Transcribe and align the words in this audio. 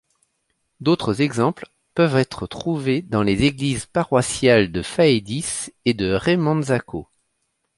D'autres 0.79 1.21
exemples 1.21 1.67
peuvent 1.93 2.15
être 2.17 2.47
trouvés 2.47 3.03
dans 3.03 3.21
les 3.21 3.43
églises 3.43 3.85
paroissiales 3.85 4.71
de 4.71 4.81
Faedis 4.81 5.69
et 5.85 5.93
Remanzacco. 6.15 7.07